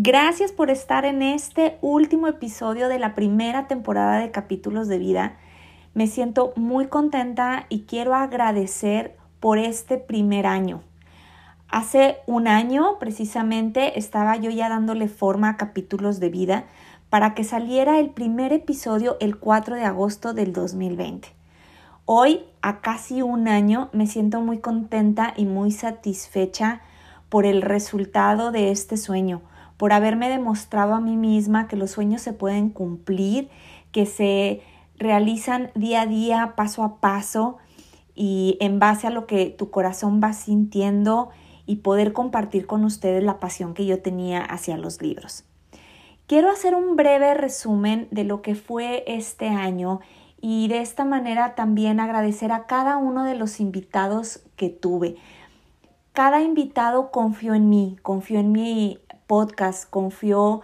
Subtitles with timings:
[0.00, 5.38] Gracias por estar en este último episodio de la primera temporada de capítulos de vida.
[5.92, 10.82] Me siento muy contenta y quiero agradecer por este primer año.
[11.68, 16.66] Hace un año precisamente estaba yo ya dándole forma a capítulos de vida
[17.10, 21.26] para que saliera el primer episodio el 4 de agosto del 2020.
[22.04, 26.82] Hoy, a casi un año, me siento muy contenta y muy satisfecha
[27.28, 29.42] por el resultado de este sueño
[29.78, 33.48] por haberme demostrado a mí misma que los sueños se pueden cumplir,
[33.92, 34.60] que se
[34.98, 37.56] realizan día a día, paso a paso
[38.14, 41.30] y en base a lo que tu corazón va sintiendo
[41.64, 45.44] y poder compartir con ustedes la pasión que yo tenía hacia los libros.
[46.26, 50.00] Quiero hacer un breve resumen de lo que fue este año
[50.40, 55.16] y de esta manera también agradecer a cada uno de los invitados que tuve.
[56.12, 60.62] Cada invitado confió en mí, confió en mi podcast, confió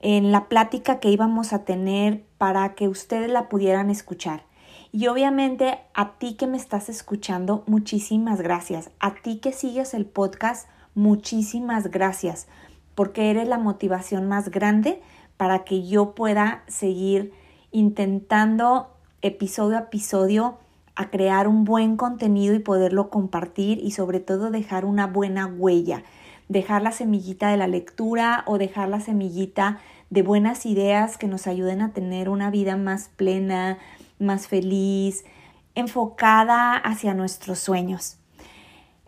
[0.00, 4.44] en la plática que íbamos a tener para que ustedes la pudieran escuchar.
[4.92, 8.90] Y obviamente a ti que me estás escuchando, muchísimas gracias.
[9.00, 12.46] A ti que sigues el podcast, muchísimas gracias,
[12.94, 15.00] porque eres la motivación más grande
[15.36, 17.32] para que yo pueda seguir
[17.70, 18.90] intentando
[19.22, 20.58] episodio a episodio
[20.94, 26.02] a crear un buen contenido y poderlo compartir y sobre todo dejar una buena huella
[26.52, 31.46] dejar la semillita de la lectura o dejar la semillita de buenas ideas que nos
[31.46, 33.78] ayuden a tener una vida más plena,
[34.18, 35.24] más feliz,
[35.74, 38.18] enfocada hacia nuestros sueños.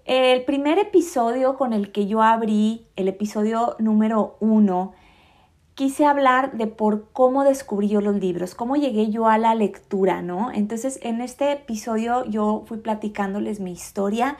[0.07, 4.93] El primer episodio con el que yo abrí, el episodio número uno,
[5.75, 10.23] quise hablar de por cómo descubrí yo los libros, cómo llegué yo a la lectura,
[10.23, 10.51] ¿no?
[10.51, 14.39] Entonces, en este episodio yo fui platicándoles mi historia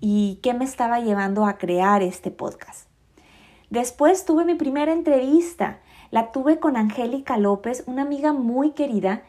[0.00, 2.88] y qué me estaba llevando a crear este podcast.
[3.70, 5.80] Después tuve mi primera entrevista.
[6.10, 9.22] La tuve con Angélica López, una amiga muy querida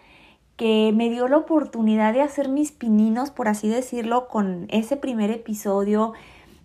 [0.57, 5.29] que me dio la oportunidad de hacer mis pininos, por así decirlo, con ese primer
[5.31, 6.13] episodio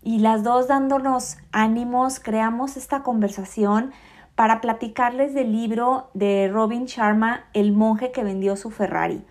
[0.02, 3.92] y las dos dándonos ánimos, creamos esta conversación
[4.34, 9.22] para platicarles del libro de Robin Sharma, El monje que vendió su Ferrari.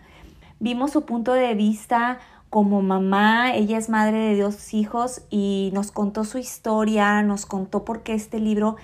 [0.59, 2.19] Vimos su punto de vista
[2.51, 7.85] como mamá, ella es madre de dos hijos y nos contó su historia, nos contó
[7.85, 8.75] por qué este libro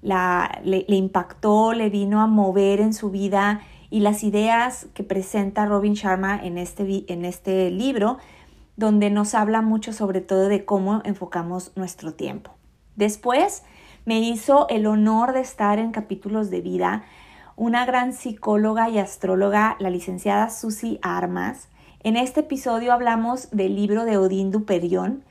[0.00, 3.60] la, le, impactó, le vino a mover en su vida
[3.90, 8.16] y las ideas que presenta Robin Sharma en este, en este libro,
[8.76, 12.52] donde nos habla mucho sobre todo de cómo enfocamos nuestro tiempo.
[12.96, 13.64] Después
[14.06, 17.04] me hizo el honor de estar en capítulos de vida
[17.54, 21.68] una gran psicóloga y astróloga, la licenciada Susi Armas,
[22.02, 25.22] en este episodio hablamos del libro de Odín Duperión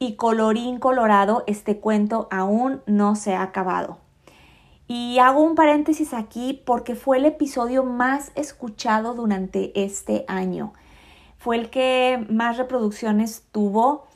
[0.00, 3.98] y colorín colorado, este cuento aún no se ha acabado.
[4.88, 10.72] Y hago un paréntesis aquí porque fue el episodio más escuchado durante este año.
[11.38, 14.06] Fue el que más reproducciones tuvo.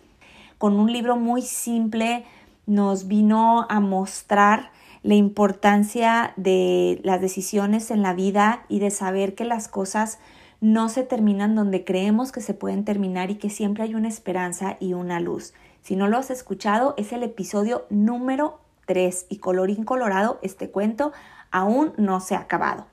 [0.59, 2.25] Con un libro muy simple
[2.67, 4.73] nos vino a mostrar
[5.03, 10.19] la importancia de las decisiones en la vida y de saber que las cosas
[10.61, 14.77] no se terminan donde creemos que se pueden terminar y que siempre hay una esperanza
[14.79, 15.55] y una luz.
[15.83, 21.13] Si no lo has escuchado, es el episodio número 3 y colorín colorado, este cuento
[21.51, 22.87] aún no se ha acabado.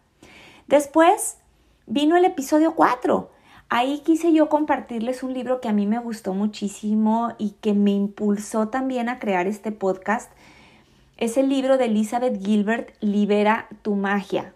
[0.68, 1.38] Después
[1.86, 3.32] vino el episodio 4.
[3.70, 7.92] Ahí quise yo compartirles un libro que a mí me gustó muchísimo y que me
[7.92, 10.32] impulsó también a crear este podcast.
[11.18, 14.54] Es el libro de Elizabeth Gilbert, Libera tu magia.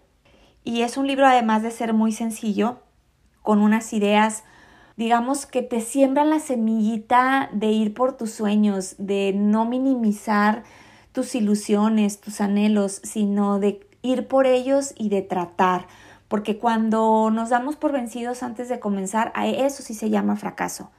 [0.64, 2.78] Y es un libro además de ser muy sencillo,
[3.42, 4.44] con unas ideas,
[4.96, 10.64] digamos, que te siembran la semillita de ir por tus sueños, de no minimizar
[11.12, 15.86] tus ilusiones, tus anhelos, sino de ir por ellos y de tratar.
[16.28, 20.90] Porque cuando nos damos por vencidos antes de comenzar, a eso sí se llama fracaso.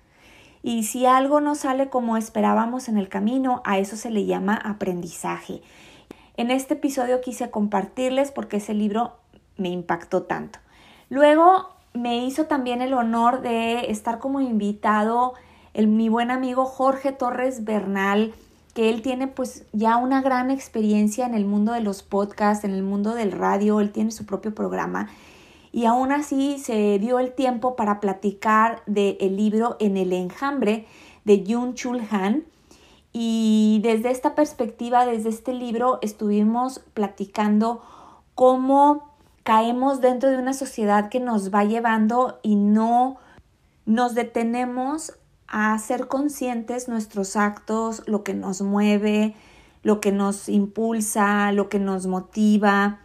[0.61, 4.55] Y si algo no sale como esperábamos en el camino, a eso se le llama
[4.55, 5.61] aprendizaje.
[6.37, 9.17] En este episodio quise compartirles porque ese libro
[9.57, 10.59] me impactó tanto.
[11.09, 15.33] Luego me hizo también el honor de estar como invitado
[15.73, 18.33] el, mi buen amigo Jorge Torres Bernal,
[18.73, 22.71] que él tiene pues ya una gran experiencia en el mundo de los podcasts, en
[22.71, 25.09] el mundo del radio, él tiene su propio programa
[25.73, 30.85] y aún así se dio el tiempo para platicar del el libro En el enjambre
[31.25, 32.43] de Jun Chul Han.
[33.11, 37.81] Y desde esta perspectiva, desde este libro, estuvimos platicando
[38.35, 39.12] cómo
[39.43, 43.17] caemos dentro de una sociedad que nos va llevando y no
[43.85, 45.13] nos detenemos
[45.47, 49.35] a ser conscientes nuestros actos, lo que nos mueve,
[49.83, 52.99] lo que nos impulsa, lo que nos motiva.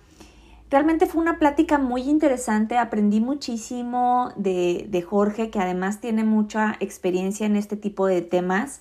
[0.71, 6.77] Realmente fue una plática muy interesante, aprendí muchísimo de, de, Jorge, que además tiene mucha
[6.81, 8.81] experiencia en este tipo de temas.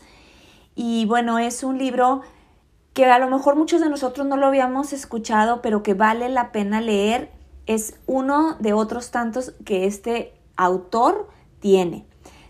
[0.75, 2.21] Y bueno, es un libro
[2.93, 6.51] que a lo mejor muchos de nosotros no lo habíamos escuchado, pero que vale la
[6.51, 7.36] pena leer.
[7.67, 11.29] Es uno de otros tantos que este autor
[11.59, 12.05] tiene.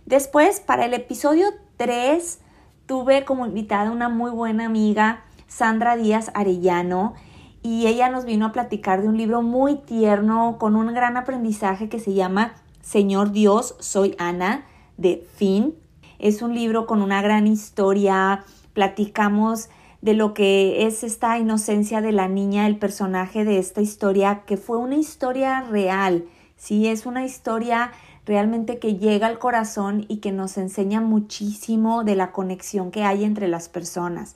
[0.06, 1.48] Después, para el episodio
[1.78, 2.40] 3,
[2.86, 7.16] tuve como invitada una muy buena amiga, Sandra Díaz Arellano,
[7.62, 11.90] y ella nos vino a platicar de un libro muy tierno, con un gran aprendizaje
[11.90, 14.66] que se llama Señor Dios, soy Ana,
[14.98, 15.76] de Finn.
[16.20, 19.70] Es un libro con una gran historia, platicamos
[20.02, 24.58] de lo que es esta inocencia de la niña, el personaje de esta historia, que
[24.58, 27.92] fue una historia real, sí, es una historia
[28.26, 33.24] realmente que llega al corazón y que nos enseña muchísimo de la conexión que hay
[33.24, 34.36] entre las personas.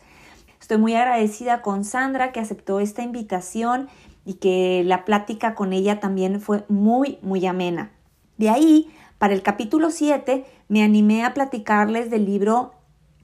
[0.60, 3.90] Estoy muy agradecida con Sandra que aceptó esta invitación
[4.26, 7.92] y que la plática con ella también fue muy, muy amena.
[8.38, 12.74] De ahí, para el capítulo 7, me animé a platicarles del libro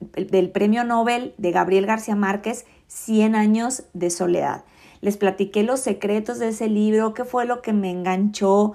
[0.00, 4.64] del Premio Nobel de Gabriel García Márquez, 100 años de soledad.
[5.00, 8.72] Les platiqué los secretos de ese libro, qué fue lo que me enganchó,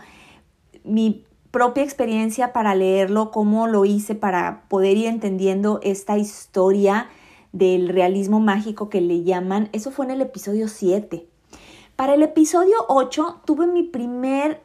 [0.84, 7.10] mi propia experiencia para leerlo, cómo lo hice para poder ir entendiendo esta historia
[7.52, 9.70] del realismo mágico que le llaman.
[9.72, 11.28] Eso fue en el episodio 7.
[11.96, 14.62] Para el episodio 8 tuve mi primer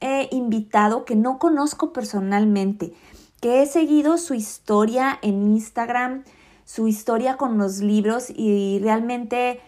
[0.00, 2.92] eh, invitado que no conozco personalmente,
[3.40, 6.24] que he seguido su historia en Instagram,
[6.64, 9.60] su historia con los libros y realmente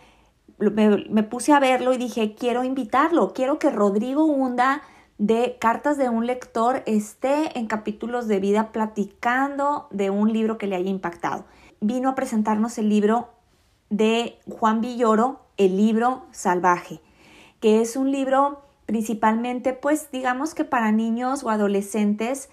[0.58, 4.82] me, puse a verlo y dije, quiero invitarlo, quiero que Rodrigo Hunda
[5.18, 10.66] de Cartas de un lector esté en capítulos de vida platicando de un libro que
[10.66, 11.44] le haya impactado.
[11.80, 13.30] Vino a presentarnos el libro
[13.88, 17.00] de Juan Villoro, El libro salvaje,
[17.60, 22.48] que es un libro principalmente, pues digamos que para niños o adolescentes,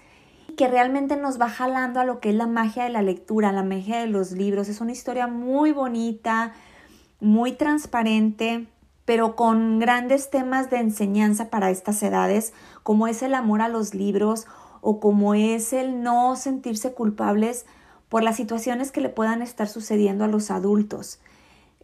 [0.58, 3.62] que realmente nos va jalando a lo que es la magia de la lectura, la
[3.62, 4.68] magia de los libros.
[4.68, 6.52] Es una historia muy bonita,
[7.20, 8.66] muy transparente,
[9.04, 12.52] pero con grandes temas de enseñanza para estas edades,
[12.82, 14.48] como es el amor a los libros
[14.80, 17.64] o como es el no sentirse culpables
[18.08, 21.20] por las situaciones que le puedan estar sucediendo a los adultos.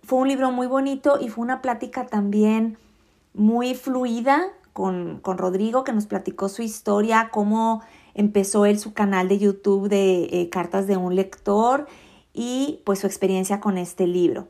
[0.02, 2.76] Fue un libro muy bonito y fue una plática también
[3.34, 7.82] muy fluida con, con Rodrigo, que nos platicó su historia, cómo
[8.14, 11.86] empezó él su canal de YouTube de eh, Cartas de un Lector
[12.32, 14.48] y pues su experiencia con este libro.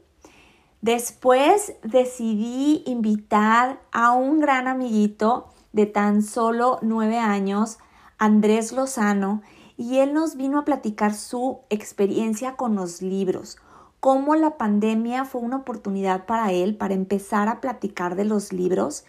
[0.81, 7.78] Después decidí invitar a un gran amiguito de tan solo nueve años,
[8.19, 9.43] Andrés Lozano,
[9.76, 13.56] y él nos vino a platicar su experiencia con los libros,
[13.99, 19.04] cómo la pandemia fue una oportunidad para él para empezar a platicar de los libros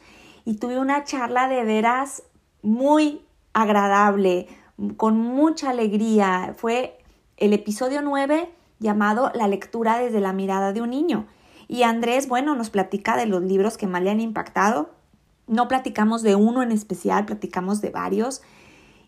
[0.46, 2.24] y tuve una charla de veras
[2.62, 3.25] muy
[3.56, 4.48] agradable,
[4.98, 6.54] con mucha alegría.
[6.58, 7.00] Fue
[7.38, 11.26] el episodio 9 llamado La lectura desde la mirada de un niño.
[11.68, 14.92] Y Andrés, bueno, nos platica de los libros que más le han impactado.
[15.48, 18.42] No platicamos de uno en especial, platicamos de varios.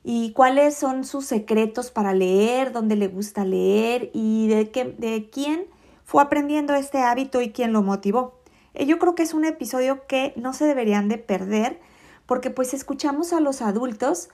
[0.01, 5.29] Y cuáles son sus secretos para leer, dónde le gusta leer y de, qué, de
[5.29, 5.65] quién
[6.05, 8.39] fue aprendiendo este hábito y quién lo motivó.
[8.73, 11.81] Eh, yo creo que es un episodio que no se deberían de perder
[12.25, 14.29] porque pues escuchamos a los adultos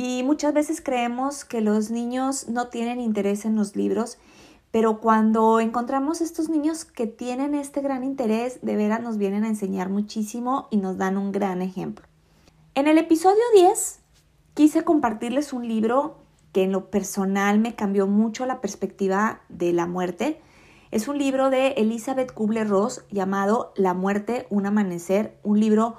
[0.00, 4.18] y muchas veces creemos que los niños no tienen interés en los libros
[4.70, 9.48] pero cuando encontramos estos niños que tienen este gran interés, de veras nos vienen a
[9.48, 12.06] enseñar muchísimo y nos dan un gran ejemplo.
[12.74, 14.00] En el episodio 10
[14.54, 16.18] quise compartirles un libro
[16.52, 20.40] que en lo personal me cambió mucho la perspectiva de la muerte.
[20.92, 25.96] Es un libro de Elizabeth Kubler-Ross llamado La muerte, un amanecer, un libro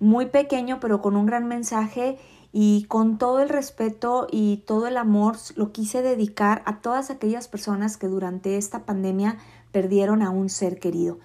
[0.00, 2.18] muy pequeño pero con un gran mensaje
[2.52, 7.48] y con todo el respeto y todo el amor lo quise dedicar a todas aquellas
[7.48, 9.38] personas que durante esta pandemia
[9.72, 11.18] perdieron a un ser querido.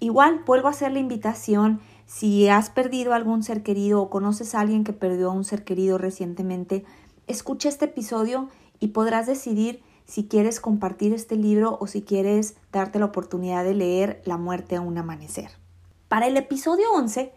[0.00, 4.60] Igual vuelvo a hacer la invitación, si has perdido algún ser querido o conoces a
[4.60, 6.84] alguien que perdió a un ser querido recientemente,
[7.26, 8.48] escucha este episodio
[8.80, 13.74] y podrás decidir si quieres compartir este libro o si quieres darte la oportunidad de
[13.74, 15.50] leer La muerte a un amanecer.
[16.08, 17.32] Para el episodio 11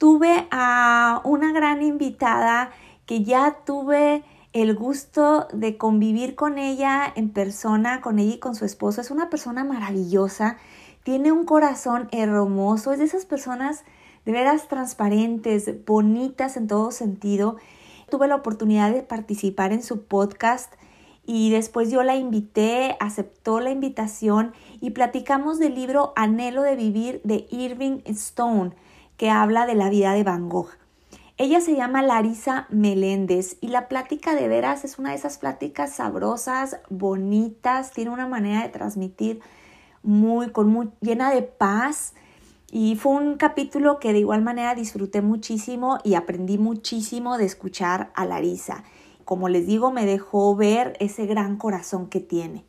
[0.00, 2.70] tuve a una gran invitada
[3.04, 8.54] que ya tuve el gusto de convivir con ella en persona, con ella y con
[8.54, 9.02] su esposo.
[9.02, 10.56] Es una persona maravillosa,
[11.02, 13.84] tiene un corazón hermoso, es de esas personas
[14.24, 17.58] de veras transparentes, bonitas en todo sentido.
[18.08, 20.72] Tuve la oportunidad de participar en su podcast
[21.26, 27.20] y después yo la invité, aceptó la invitación y platicamos del libro Anhelo de Vivir
[27.22, 28.72] de Irving Stone,
[29.20, 30.70] que habla de la vida de Van Gogh.
[31.36, 35.94] Ella se llama Larisa Meléndez y la plática de veras es una de esas pláticas
[35.94, 39.40] sabrosas, bonitas, tiene una manera de transmitir
[40.02, 42.14] muy, con muy, llena de paz.
[42.72, 48.12] Y fue un capítulo que de igual manera disfruté muchísimo y aprendí muchísimo de escuchar
[48.14, 48.84] a Larisa
[49.26, 52.64] como les digo, me dejó ver ese gran corazón que tiene.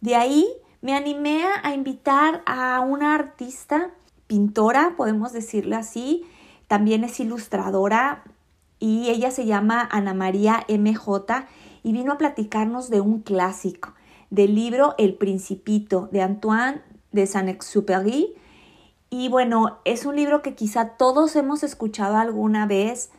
[0.00, 0.48] De ahí
[0.80, 3.90] me animé a invitar a una artista,
[4.26, 6.24] pintora, podemos decirle así,
[6.68, 8.24] también es ilustradora
[8.78, 11.46] y ella se llama Ana María MJ
[11.82, 13.94] y vino a platicarnos de un clásico,
[14.30, 18.34] del libro El Principito de Antoine de Saint-Exupéry.
[19.10, 23.10] Y bueno, es un libro que quizá todos hemos escuchado alguna vez,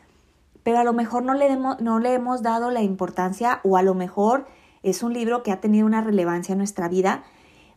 [0.62, 3.94] pero a lo mejor no le, no le hemos dado la importancia o a lo
[3.94, 4.46] mejor
[4.82, 7.24] es un libro que ha tenido una relevancia en nuestra vida.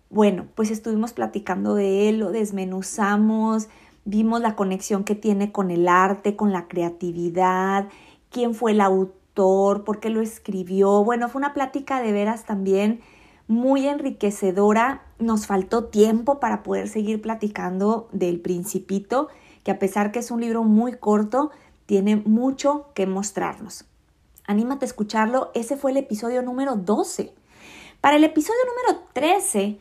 [0.10, 3.70] Bueno, pues estuvimos platicando de él, lo desmenuzamos,
[4.06, 7.90] vimos la conexión que tiene con el arte, con la creatividad,
[8.32, 11.04] quién fue el autor, por qué lo escribió.
[11.04, 13.02] Bueno, fue una plática de veras también
[13.48, 15.04] muy enriquecedora.
[15.20, 19.28] Nos faltó tiempo para poder seguir platicando del principito,
[19.64, 21.52] que a pesar que es un libro muy corto,
[21.86, 23.86] tiene mucho que mostrarnos.
[24.48, 27.32] Anímate a escucharlo, ese fue el episodio número 12.
[28.02, 29.80] Para el episodio número 13,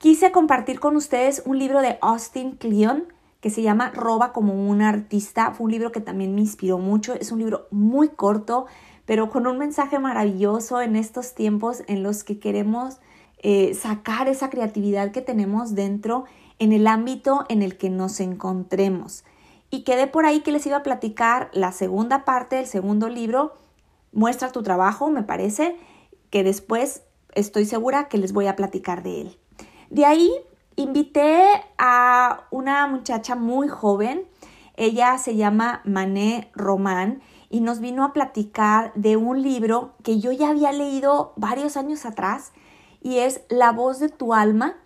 [0.00, 3.04] quise compartir con ustedes un libro de Austin Kleon
[3.42, 5.52] que se llama Roba como un artista.
[5.52, 7.12] Fue un libro que también me inspiró mucho.
[7.12, 8.64] Es un libro muy corto,
[9.04, 12.96] pero con un mensaje maravilloso en estos tiempos en los que queremos
[13.42, 16.24] eh, sacar esa creatividad que tenemos dentro
[16.58, 19.24] en el ámbito en el que nos encontremos.
[19.68, 23.54] Y quedé por ahí que les iba a platicar la segunda parte del segundo libro,
[24.12, 25.76] Muestra tu trabajo, me parece,
[26.30, 27.02] que después
[27.34, 29.39] estoy segura que les voy a platicar de él.
[29.90, 30.32] De ahí
[30.76, 31.44] invité
[31.76, 34.24] a una muchacha muy joven,
[34.76, 37.20] ella se llama Mané Román
[37.50, 42.06] y nos vino a platicar de un libro que yo ya había leído varios años
[42.06, 42.52] atrás
[43.02, 44.76] y es La voz de tu alma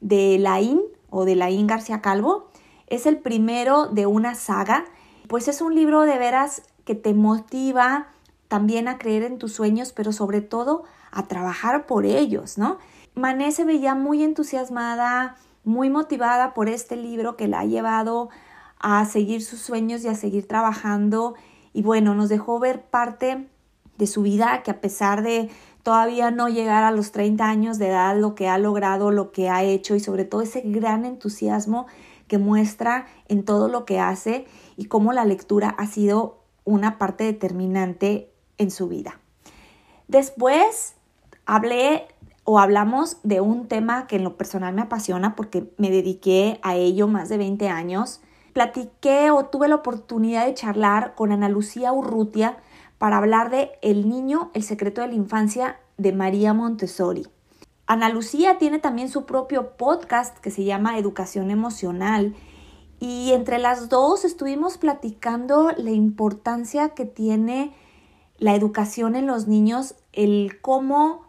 [0.00, 2.48] de Laín o de Laín García Calvo.
[2.86, 4.86] Es el primero de una saga,
[5.28, 8.08] pues es un libro de veras que te motiva
[8.48, 12.78] también a creer en tus sueños, pero sobre todo a trabajar por ellos, ¿no?
[13.16, 18.28] Mané se veía muy entusiasmada, muy motivada por este libro que la ha llevado
[18.78, 21.34] a seguir sus sueños y a seguir trabajando.
[21.72, 23.48] Y bueno, nos dejó ver parte
[23.96, 25.48] de su vida que a pesar de
[25.82, 29.48] todavía no llegar a los 30 años de edad, lo que ha logrado, lo que
[29.48, 31.86] ha hecho y sobre todo ese gran entusiasmo
[32.28, 34.44] que muestra en todo lo que hace
[34.76, 39.18] y cómo la lectura ha sido una parte determinante en su vida.
[40.06, 40.96] Después
[41.46, 42.08] hablé
[42.46, 46.76] o hablamos de un tema que en lo personal me apasiona porque me dediqué a
[46.76, 48.20] ello más de 20 años.
[48.52, 52.56] Platiqué o tuve la oportunidad de charlar con Ana Lucía Urrutia
[52.98, 57.26] para hablar de El niño, el secreto de la infancia de María Montessori.
[57.86, 62.36] Ana Lucía tiene también su propio podcast que se llama Educación Emocional
[63.00, 67.74] y entre las dos estuvimos platicando la importancia que tiene
[68.38, 71.25] la educación en los niños, el cómo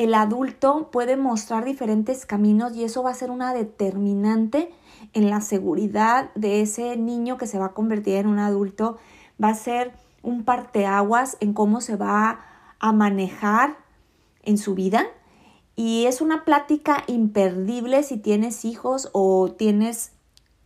[0.00, 4.72] el adulto puede mostrar diferentes caminos y eso va a ser una determinante
[5.12, 8.96] en la seguridad de ese niño que se va a convertir en un adulto,
[9.42, 9.92] va a ser
[10.22, 12.40] un parteaguas en cómo se va
[12.78, 13.76] a manejar
[14.42, 15.04] en su vida.
[15.76, 20.12] Y es una plática imperdible si tienes hijos o tienes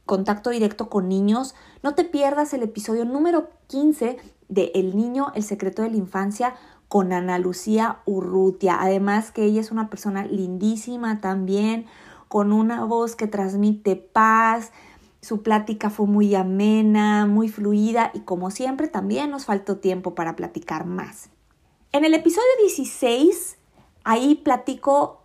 [0.06, 1.56] contacto directo con niños.
[1.82, 4.16] No te pierdas el episodio número 15
[4.48, 6.54] de El niño, el secreto de la infancia
[6.88, 8.78] con Ana Lucía Urrutia.
[8.80, 11.86] Además que ella es una persona lindísima también,
[12.28, 14.72] con una voz que transmite paz.
[15.20, 20.36] Su plática fue muy amena, muy fluida y como siempre también nos faltó tiempo para
[20.36, 21.30] platicar más.
[21.92, 23.58] En el episodio 16
[24.04, 25.22] Ahí platico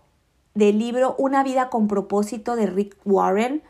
[0.55, 3.61] del libro Una vida con propósito de Rick Warren.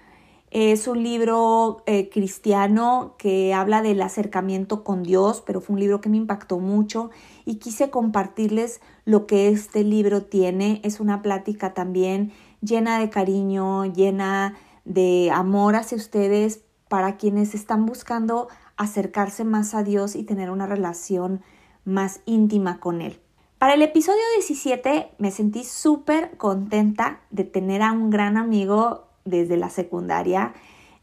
[0.51, 6.01] Es un libro eh, cristiano que habla del acercamiento con Dios, pero fue un libro
[6.01, 7.11] que me impactó mucho
[7.45, 10.81] y quise compartirles lo que este libro tiene.
[10.83, 17.85] Es una plática también llena de cariño, llena de amor hacia ustedes para quienes están
[17.85, 21.41] buscando acercarse más a Dios y tener una relación
[21.85, 23.19] más íntima con Él.
[23.59, 29.57] Para el episodio 17 me sentí súper contenta de tener a un gran amigo desde
[29.57, 30.53] la secundaria,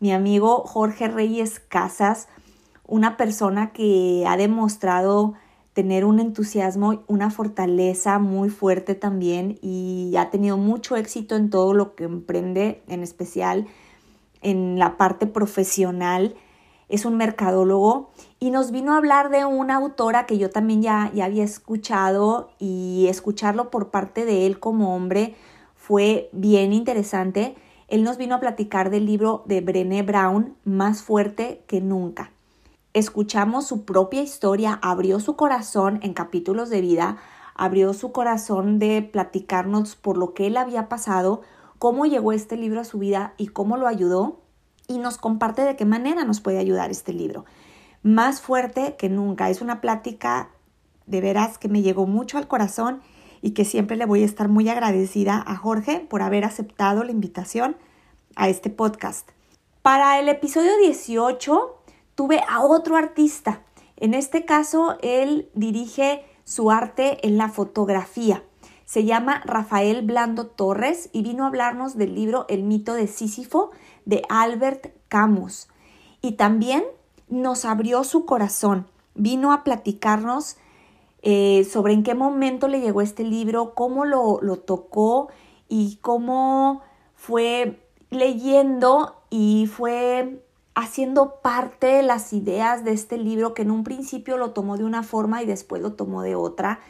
[0.00, 2.28] mi amigo Jorge Reyes Casas,
[2.86, 5.34] una persona que ha demostrado
[5.72, 11.74] tener un entusiasmo, una fortaleza muy fuerte también y ha tenido mucho éxito en todo
[11.74, 13.66] lo que emprende, en especial
[14.40, 16.34] en la parte profesional.
[16.88, 21.10] Es un mercadólogo y nos vino a hablar de una autora que yo también ya,
[21.14, 25.34] ya había escuchado y escucharlo por parte de él como hombre
[25.74, 27.54] fue bien interesante.
[27.88, 32.32] Él nos vino a platicar del libro de Brené Brown, Más fuerte que nunca
[32.96, 37.18] escuchamos su propia historia, abrió su corazón en capítulos de vida,
[37.54, 41.42] abrió su corazón de platicarnos por lo que él había pasado,
[41.78, 44.40] cómo llegó este libro a su vida y cómo lo ayudó
[44.88, 47.44] y nos comparte de qué manera nos puede ayudar este libro.
[48.02, 50.48] Más fuerte que nunca, es una plática
[51.04, 53.02] de veras que me llegó mucho al corazón
[53.42, 57.12] y que siempre le voy a estar muy agradecida a Jorge por haber aceptado la
[57.12, 57.76] invitación
[58.34, 59.30] a este podcast.
[59.82, 61.76] Para el episodio 18
[62.14, 63.62] tuve a otro artista.
[63.96, 68.42] En este caso, él dirige su arte en la fotografía.
[68.84, 73.70] Se llama Rafael Blando Torres y vino a hablarnos del libro El mito de Sísifo
[74.04, 75.68] de Albert Camus.
[76.20, 76.84] Y también
[77.28, 78.86] nos abrió su corazón.
[79.14, 80.56] Vino a platicarnos
[81.22, 85.28] eh, sobre en qué momento le llegó este libro, cómo lo, lo tocó
[85.68, 86.82] y cómo
[87.14, 87.80] fue
[88.10, 90.42] leyendo y fue
[90.74, 95.02] haciendo parte las ideas de este libro que en un principio lo tomó de una
[95.02, 96.80] forma y después lo tomó de otra,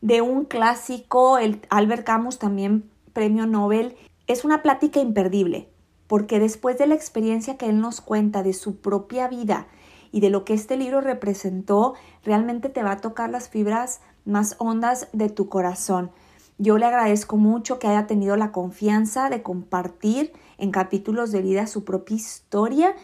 [0.00, 3.94] de un clásico, el Albert Camus también premio Nobel,
[4.26, 5.68] es una plática imperdible,
[6.06, 9.68] porque después de la experiencia que él nos cuenta de su propia vida
[10.12, 11.94] y de lo que este libro representó,
[12.24, 16.10] realmente te va a tocar las fibras más hondas de tu corazón.
[16.58, 21.66] Yo le agradezco mucho que haya tenido la confianza de compartir en capítulos de vida
[21.66, 22.94] su propia historia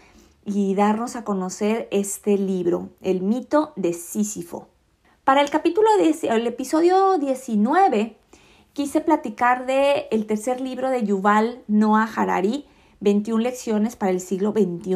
[0.44, 4.68] y darnos a conocer este libro, El mito de Sísifo.
[5.24, 8.16] Para el capítulo el episodio 19
[8.72, 12.66] quise platicar de el tercer libro de Yuval Noah Harari,
[13.00, 14.94] 21 lecciones para el siglo XXI.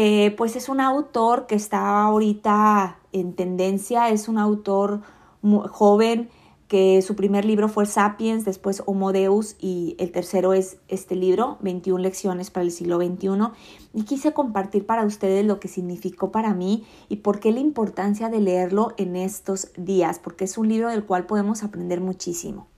[0.00, 5.00] Eh, pues es un autor que está ahorita en tendencia, es un autor
[5.42, 6.30] joven
[6.68, 11.58] que su primer libro fue Sapiens, después Homo Deus y el tercero es este libro,
[11.62, 13.48] 21 lecciones para el siglo XXI.
[13.92, 18.28] Y quise compartir para ustedes lo que significó para mí y por qué la importancia
[18.28, 22.68] de leerlo en estos días, porque es un libro del cual podemos aprender muchísimo.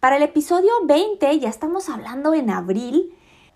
[0.00, 3.12] Para el episodio 20, ya estamos hablando en abril,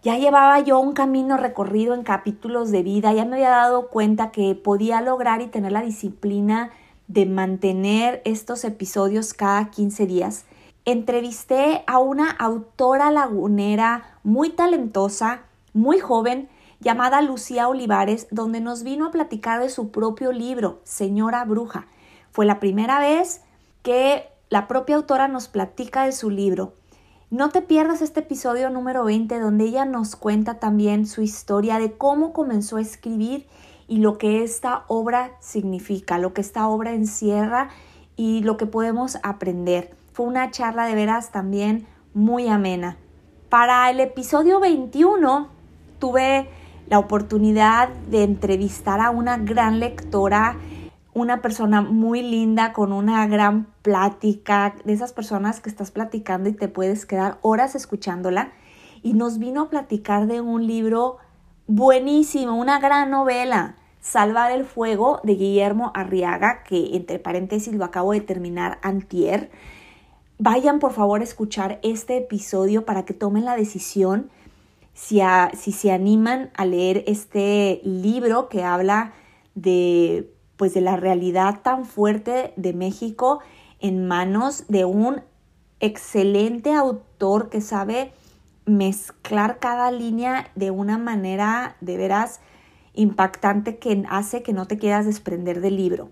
[0.06, 4.30] ya llevaba yo un camino recorrido en capítulos de vida, ya me había dado cuenta
[4.30, 6.70] que podía lograr y tener la disciplina
[7.08, 10.44] de mantener estos episodios cada 15 días,
[10.84, 15.40] entrevisté a una autora lagunera muy talentosa,
[15.72, 21.44] muy joven, llamada Lucía Olivares, donde nos vino a platicar de su propio libro, Señora
[21.44, 21.88] Bruja.
[22.30, 23.40] Fue la primera vez
[23.82, 26.74] que la propia autora nos platica de su libro.
[27.30, 31.92] No te pierdas este episodio número 20 donde ella nos cuenta también su historia de
[31.92, 33.48] cómo comenzó a escribir
[33.88, 37.70] y lo que esta obra significa, lo que esta obra encierra
[38.14, 39.92] y lo que podemos aprender.
[40.12, 42.96] Fue una charla de veras también muy amena.
[43.48, 45.48] Para el episodio 21
[45.98, 46.48] tuve
[46.88, 50.58] la oportunidad de entrevistar a una gran lectora,
[51.16, 56.52] una persona muy linda con una gran plática, de esas personas que estás platicando y
[56.52, 58.52] te puedes quedar horas escuchándola.
[59.02, 61.16] Y nos vino a platicar de un libro
[61.66, 68.12] buenísimo, una gran novela, Salvar el Fuego de Guillermo Arriaga, que entre paréntesis lo acabo
[68.12, 69.50] de terminar antier.
[70.38, 74.28] Vayan por favor a escuchar este episodio para que tomen la decisión
[74.92, 75.22] si,
[75.54, 79.14] si se animan a leer este libro que habla
[79.54, 83.40] de pues de la realidad tan fuerte de México
[83.80, 85.22] en manos de un
[85.80, 88.12] excelente autor que sabe
[88.64, 92.40] mezclar cada línea de una manera de veras
[92.94, 96.08] impactante que hace que no te quieras desprender del libro.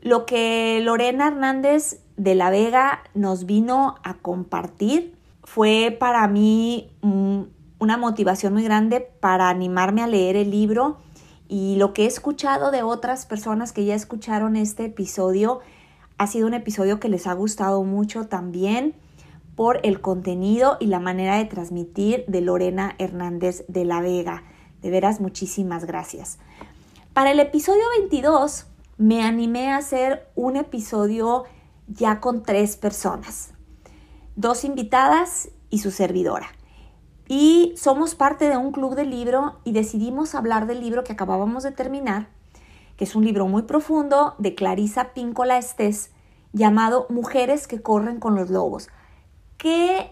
[0.00, 7.96] Lo que Lorena Hernández de la Vega nos vino a compartir fue para mí una
[7.98, 10.96] motivación muy grande para animarme a leer el libro
[11.50, 15.58] y lo que he escuchado de otras personas que ya escucharon este episodio
[16.16, 18.94] ha sido un episodio que les ha gustado mucho también
[19.56, 24.44] por el contenido y la manera de transmitir de Lorena Hernández de la Vega.
[24.80, 26.38] De veras, muchísimas gracias.
[27.14, 31.46] Para el episodio 22 me animé a hacer un episodio
[31.88, 33.54] ya con tres personas,
[34.36, 36.46] dos invitadas y su servidora.
[37.32, 41.62] Y somos parte de un club de libro y decidimos hablar del libro que acabábamos
[41.62, 42.26] de terminar,
[42.96, 46.10] que es un libro muy profundo de Clarisa Píncola Estés,
[46.52, 48.88] llamado Mujeres que corren con los lobos.
[49.58, 50.10] Qué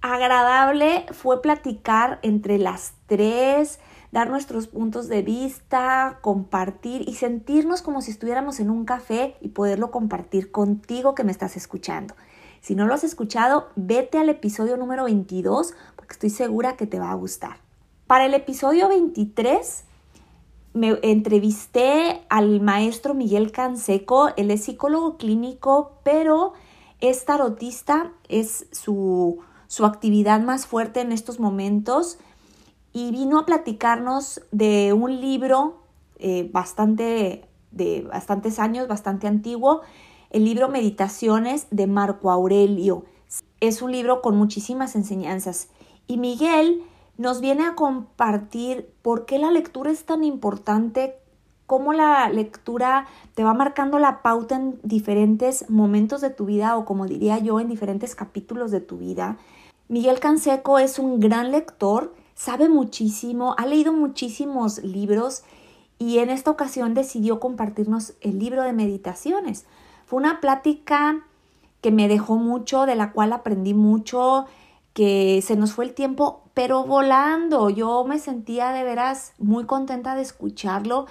[0.00, 3.78] agradable fue platicar entre las tres,
[4.10, 9.48] dar nuestros puntos de vista, compartir y sentirnos como si estuviéramos en un café y
[9.48, 12.14] poderlo compartir contigo que me estás escuchando.
[12.60, 16.98] Si no lo has escuchado, vete al episodio número 22 porque estoy segura que te
[16.98, 17.58] va a gustar.
[18.06, 19.84] Para el episodio 23
[20.72, 26.52] me entrevisté al maestro Miguel Canseco, él es psicólogo clínico, pero
[27.00, 32.18] es tarotista, es su, su actividad más fuerte en estos momentos
[32.92, 35.80] y vino a platicarnos de un libro
[36.18, 39.82] eh, bastante de bastantes años, bastante antiguo,
[40.30, 43.04] el libro Meditaciones de Marco Aurelio.
[43.60, 45.68] Es un libro con muchísimas enseñanzas.
[46.06, 46.82] Y Miguel
[47.18, 51.16] nos viene a compartir por qué la lectura es tan importante,
[51.66, 56.84] cómo la lectura te va marcando la pauta en diferentes momentos de tu vida o
[56.84, 59.36] como diría yo, en diferentes capítulos de tu vida.
[59.88, 65.42] Miguel Canseco es un gran lector, sabe muchísimo, ha leído muchísimos libros
[65.98, 69.66] y en esta ocasión decidió compartirnos el libro de meditaciones.
[70.10, 71.24] Fue una plática
[71.80, 74.46] que me dejó mucho, de la cual aprendí mucho,
[74.92, 77.70] que se nos fue el tiempo, pero volando.
[77.70, 81.06] Yo me sentía de veras muy contenta de escucharlo,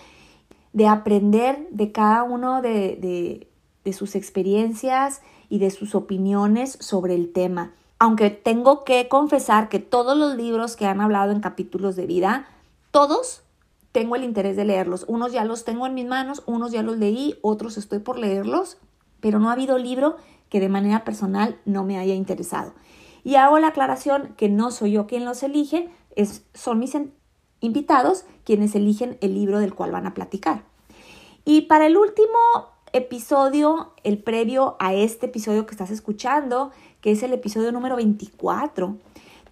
[0.74, 3.48] de aprender de cada uno de,
[3.86, 7.72] de, sus experiencias y de sus opiniones sobre el tema.
[8.00, 12.50] Aunque tengo que confesar que todos los libros que han hablado en capítulos de vida,
[12.92, 13.44] todos
[13.94, 15.06] tengo el interés de leerlos.
[15.08, 18.78] Unos ya los tengo en mis manos, unos ya los leí, otros estoy por leerlos
[19.22, 20.18] pero no ha habido libro
[20.50, 22.74] que de manera personal no me haya interesado.
[23.24, 26.98] Y hago la aclaración que no soy yo quien los elige, es, son mis
[27.60, 30.64] invitados quienes eligen el libro del cual van a platicar.
[31.46, 32.38] Y para el último
[32.94, 38.98] episodio, el previo a este episodio que estás escuchando, que es el episodio número 24,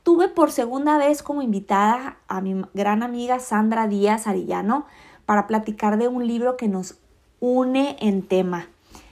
[0.04, 4.86] tuve por segunda vez como invitada a mi gran amiga Sandra Díaz Arillano
[5.26, 6.96] para platicar de un libro que nos
[7.40, 8.70] une en tema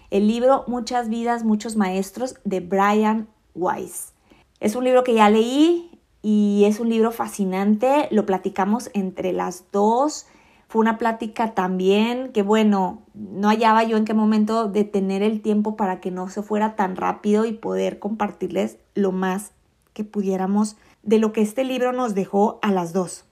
[0.09, 4.13] el libro Muchas vidas, muchos maestros de Brian Weiss.
[4.59, 9.65] Es un libro que ya leí y es un libro fascinante, lo platicamos entre las
[9.71, 10.27] dos.
[10.67, 15.41] Fue una plática también que, bueno, no hallaba yo en qué momento de tener el
[15.41, 19.51] tiempo para que no se fuera tan rápido y poder compartirles lo más
[19.93, 23.25] que pudiéramos de lo que este libro nos dejó a las dos.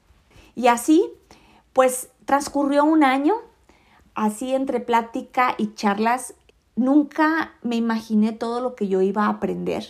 [0.55, 1.09] Y así,
[1.73, 3.33] pues transcurrió un año,
[4.13, 6.35] así entre plática y charlas
[6.75, 9.85] nunca me imaginé todo lo que yo iba a aprender.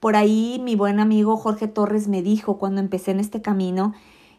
[0.00, 3.94] Por ahí mi buen amigo Jorge Torres me dijo cuando empecé en este camino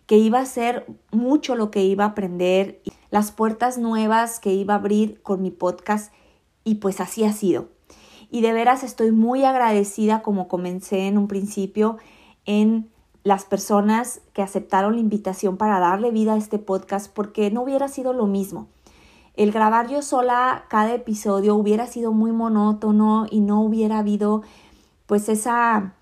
[0.05, 4.73] que iba a ser mucho lo que iba a aprender, las puertas nuevas que iba
[4.73, 6.13] a abrir con mi podcast
[6.63, 7.69] y pues así ha sido.
[8.31, 11.97] Y de veras estoy muy agradecida como comencé en un principio
[12.45, 12.89] en
[13.23, 17.87] las personas que aceptaron la invitación para darle vida a este podcast porque no hubiera
[17.87, 18.67] sido lo mismo.
[19.39, 24.41] El grabar yo sola cada episodio hubiera sido muy monótono y no hubiera habido
[25.05, 25.93] pues esa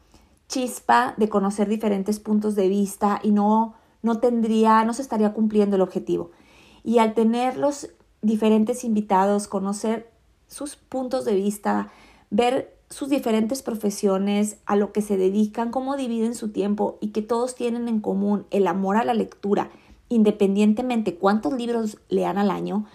[0.47, 5.75] chispa de conocer diferentes puntos de vista y no no tendría, no se estaría cumpliendo
[5.75, 6.31] el objetivo.
[6.83, 7.91] Y al tener los
[8.23, 10.09] diferentes invitados, conocer
[10.47, 11.89] sus puntos de vista,
[12.31, 17.21] ver sus diferentes profesiones, a lo que se dedican, cómo dividen su tiempo y que
[17.21, 19.69] todos tienen en común el amor a la lectura,
[20.09, 22.87] independientemente cuántos libros lean al año,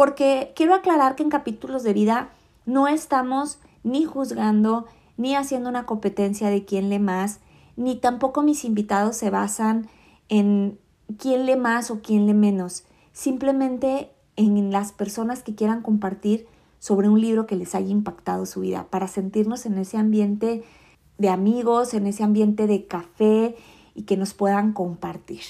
[0.00, 2.30] porque quiero aclarar que en capítulos de vida
[2.64, 4.86] no estamos ni juzgando,
[5.18, 7.40] ni haciendo una competencia de quién lee más,
[7.76, 9.90] ni tampoco mis invitados se basan
[10.30, 10.78] en
[11.18, 16.46] quién lee más o quién lee menos, simplemente en las personas que quieran compartir
[16.78, 20.64] sobre un libro que les haya impactado su vida, para sentirnos en ese ambiente
[21.18, 23.54] de amigos, en ese ambiente de café
[23.94, 25.42] y que nos puedan compartir.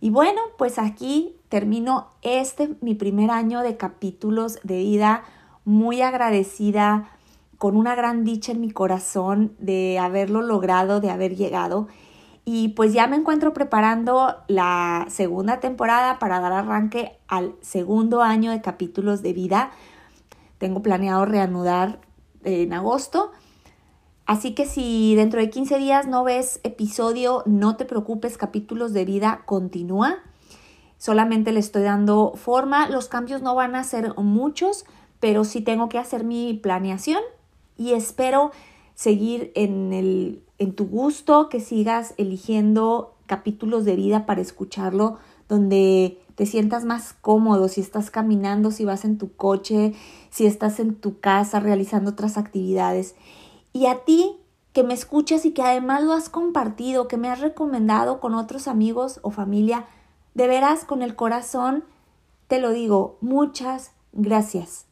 [0.00, 5.24] Y bueno, pues aquí termino este mi primer año de capítulos de vida
[5.64, 7.10] muy agradecida,
[7.58, 11.88] con una gran dicha en mi corazón de haberlo logrado, de haber llegado.
[12.44, 18.52] Y pues ya me encuentro preparando la segunda temporada para dar arranque al segundo año
[18.52, 19.70] de capítulos de vida.
[20.58, 21.98] Tengo planeado reanudar
[22.44, 23.32] en agosto.
[24.26, 29.04] Así que si dentro de 15 días no ves episodio, no te preocupes, capítulos de
[29.04, 30.18] vida continúa.
[30.98, 32.88] Solamente le estoy dando forma.
[32.88, 34.84] Los cambios no van a ser muchos,
[35.20, 37.22] pero sí tengo que hacer mi planeación
[37.76, 38.52] y espero
[38.94, 46.18] seguir en, el, en tu gusto, que sigas eligiendo capítulos de vida para escucharlo, donde
[46.34, 49.94] te sientas más cómodo, si estás caminando, si vas en tu coche,
[50.30, 53.14] si estás en tu casa realizando otras actividades.
[53.72, 54.36] Y a ti
[54.72, 58.68] que me escuchas y que además lo has compartido, que me has recomendado con otros
[58.68, 59.86] amigos o familia,
[60.36, 61.82] de veras con el corazón
[62.46, 64.84] te lo digo, muchas gracias.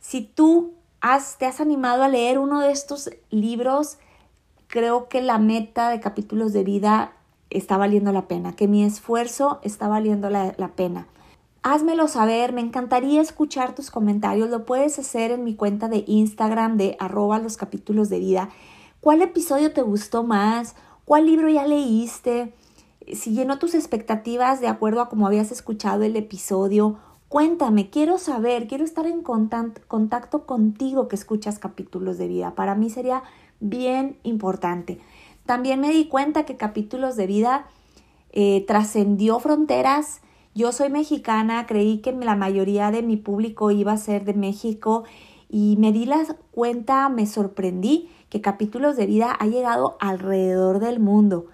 [0.00, 0.74] Si tú
[1.38, 3.96] te has animado a leer uno de estos libros,
[4.66, 7.12] creo que la meta de capítulos de vida
[7.48, 11.08] está valiendo la pena, que mi esfuerzo está valiendo la, la pena.
[11.62, 16.76] Házmelo saber, me encantaría escuchar tus comentarios, lo puedes hacer en mi cuenta de Instagram
[16.76, 18.50] de arroba los capítulos de vida.
[19.00, 20.76] ¿Cuál episodio te gustó más?
[21.06, 22.54] ¿Cuál libro ya leíste?
[23.14, 26.98] Si llenó tus expectativas de acuerdo a cómo habías escuchado el episodio
[27.30, 32.56] Cuéntame, quiero saber, quiero estar en contacto contigo que escuchas capítulos de vida.
[32.56, 33.22] Para mí sería
[33.60, 34.98] bien importante.
[35.46, 37.68] También me di cuenta que capítulos de vida
[38.32, 40.22] eh, trascendió fronteras.
[40.56, 45.04] Yo soy mexicana, creí que la mayoría de mi público iba a ser de México
[45.48, 50.98] y me di la cuenta, me sorprendí que capítulos de vida ha llegado alrededor del
[50.98, 51.46] mundo.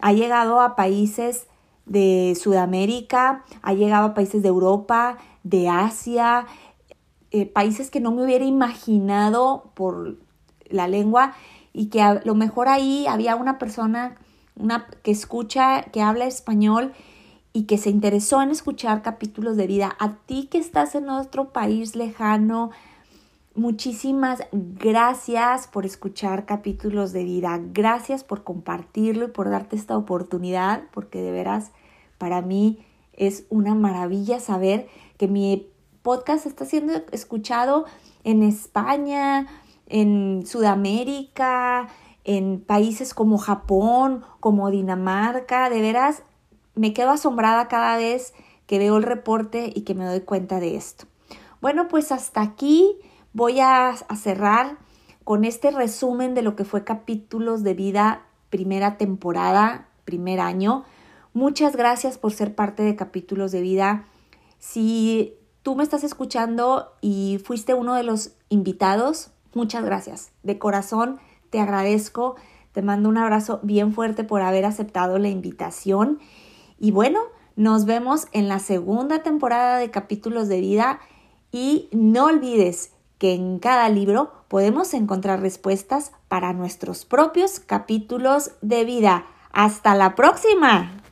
[0.00, 1.46] Ha llegado a países
[1.86, 6.46] de Sudamérica, ha llegado a países de Europa, de Asia,
[7.30, 10.16] eh, países que no me hubiera imaginado por
[10.68, 11.34] la lengua
[11.72, 14.16] y que a lo mejor ahí había una persona
[14.56, 16.92] una, que escucha, que habla español
[17.52, 19.96] y que se interesó en escuchar capítulos de vida.
[19.98, 22.70] A ti que estás en otro país lejano,
[23.58, 27.58] Muchísimas gracias por escuchar capítulos de vida.
[27.60, 31.72] Gracias por compartirlo y por darte esta oportunidad, porque de veras
[32.18, 35.66] para mí es una maravilla saber que mi
[36.02, 37.84] podcast está siendo escuchado
[38.22, 39.48] en España,
[39.88, 41.88] en Sudamérica,
[42.22, 45.68] en países como Japón, como Dinamarca.
[45.68, 46.22] De veras,
[46.76, 48.34] me quedo asombrada cada vez
[48.68, 51.06] que veo el reporte y que me doy cuenta de esto.
[51.60, 53.00] Bueno, pues hasta aquí
[53.32, 54.78] voy a, cerrar
[55.24, 60.84] con este resumen de lo que fue capítulos de vida primera temporada, primer año.
[61.34, 64.06] Muchas gracias por ser parte de capítulos de vida.
[64.58, 70.32] Si tú me estás escuchando y fuiste uno de los invitados, muchas gracias.
[70.42, 71.18] De corazón
[71.50, 72.36] te agradezco.
[72.72, 76.20] Te mando un abrazo bien fuerte por haber aceptado la invitación.
[76.78, 77.20] Y bueno,
[77.56, 81.00] nos vemos en la segunda temporada de capítulos de vida.
[81.50, 88.84] Y no olvides que en cada libro podemos encontrar respuestas para nuestros propios capítulos de
[88.84, 89.26] vida.
[89.52, 91.02] Hasta la próxima.